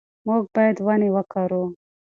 [0.25, 1.63] موږ باید ونې وکرو.